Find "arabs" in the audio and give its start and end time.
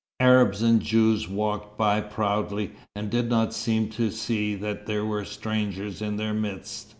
0.19-0.63